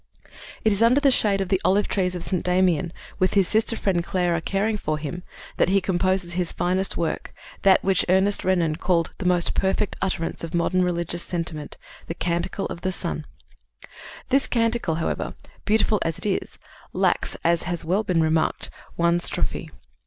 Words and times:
"It 0.65 0.71
is 0.73 0.81
under 0.81 0.99
the 0.99 1.11
shade 1.11 1.41
of 1.41 1.49
the 1.49 1.61
olive 1.63 1.87
trees 1.87 2.15
of 2.15 2.23
St. 2.23 2.43
Damian, 2.43 2.91
with 3.19 3.35
his 3.35 3.47
sister 3.47 3.75
friend 3.75 4.03
Clara 4.03 4.41
caring 4.41 4.75
for 4.75 4.97
him, 4.97 5.21
"that 5.57 5.69
he 5.69 5.79
composes 5.79 6.33
his 6.33 6.51
finest 6.51 6.97
work, 6.97 7.35
that 7.61 7.83
which 7.83 8.03
Ernest 8.09 8.43
Renan 8.43 8.77
called 8.77 9.11
the 9.19 9.27
most 9.27 9.53
perfect 9.53 9.95
utterance 10.01 10.43
of 10.43 10.55
modern 10.55 10.81
religions 10.81 11.21
sentiment, 11.21 11.77
The 12.07 12.15
Canticle 12.15 12.65
of 12.65 12.81
the 12.81 12.91
Sun." 12.91 13.27
This 14.29 14.47
canticle, 14.47 14.95
however, 14.95 15.35
beautiful 15.65 15.99
as 16.01 16.17
it 16.17 16.25
is, 16.25 16.57
lacks, 16.93 17.37
as 17.43 17.61
has 17.69 17.85
well 17.85 18.01
been 18.03 18.21
remarked, 18.21 18.71
one 18.95 19.19
strophe. 19.19 19.69